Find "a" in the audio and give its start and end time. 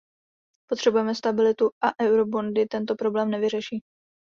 1.83-2.03